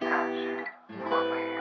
[0.00, 1.60] 但是我没有，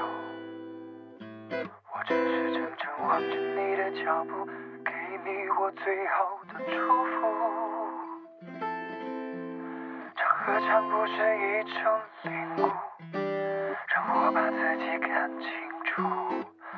[1.94, 4.46] 我只是怔怔望着你的脚步，
[4.84, 4.92] 给
[5.24, 5.28] 你
[5.60, 6.74] 我最后的祝
[7.06, 7.20] 福。
[10.16, 11.82] 这何尝不是一种
[12.24, 12.60] 领悟，
[13.88, 15.10] 让我把自己看
[15.40, 15.48] 清
[15.86, 15.90] 楚。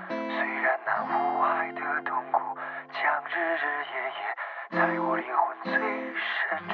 [0.09, 2.36] 虽然那无爱的痛苦，
[2.91, 4.21] 将日日夜夜
[4.71, 6.73] 在我灵魂最深处。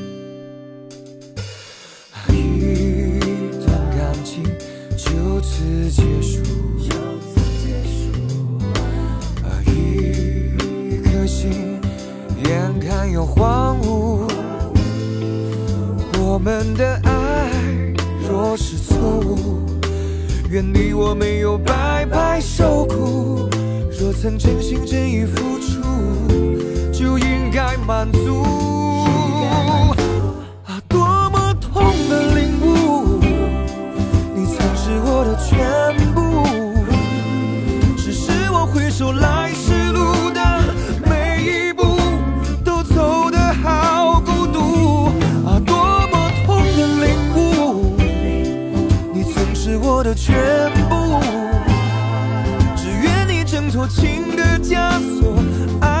[2.31, 3.19] 一
[3.65, 4.43] 段感情
[4.97, 6.41] 就此结束，
[9.43, 11.79] 啊，一颗心
[12.45, 14.27] 眼看要荒芜。
[16.19, 17.51] 我们的爱
[18.27, 19.65] 若是错误，
[20.49, 23.49] 愿你我没有白白受苦。
[23.99, 25.81] 若曾真心真意付出，
[26.91, 28.80] 就应该满足。
[39.21, 40.41] 来时路的
[41.09, 41.83] 每一步，
[42.65, 45.07] 都走得好孤独。
[45.45, 45.75] 啊，多
[46.11, 47.95] 么痛的领悟！
[49.13, 51.19] 你曾是我的全部，
[52.75, 55.35] 只愿你挣脱情的枷锁，
[55.81, 56.00] 爱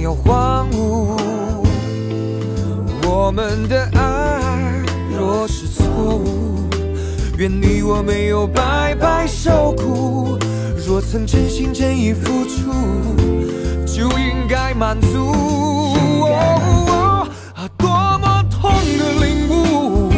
[0.00, 1.18] 眼看要荒芜。
[3.06, 4.82] 我们的爱
[5.16, 5.84] 若是错
[6.16, 6.68] 误，
[7.36, 10.38] 愿你我没有白白受苦。
[10.86, 12.72] 若曾真心真意付出，
[13.86, 15.32] 就应该满足。
[17.54, 20.10] 啊，多么痛的领悟！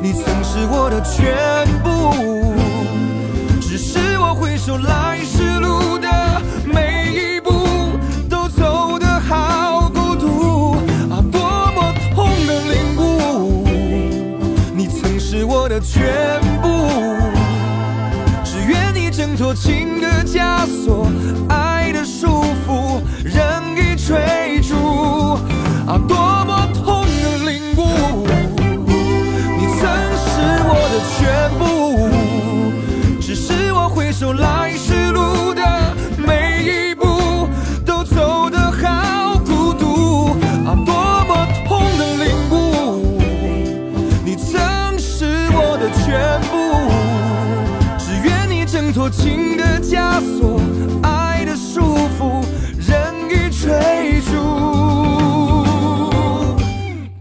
[0.00, 1.88] 你曾是我的全部，
[3.60, 5.07] 只是我回首来
[15.80, 16.68] 全部，
[18.44, 21.06] 只愿你挣脱情的枷锁，
[21.48, 25.38] 爱的束缚，任意追逐。
[25.86, 28.26] 啊，多么痛的领悟！
[29.56, 29.80] 你曾
[30.26, 30.28] 是
[30.68, 31.18] 我的全
[31.58, 31.62] 部，
[33.20, 34.72] 只是我回首来
[48.98, 50.60] 多情的枷锁，
[51.04, 51.80] 爱的束
[52.18, 52.44] 缚，
[52.80, 54.32] 任意追逐。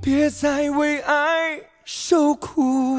[0.01, 2.97] 别再为爱受苦。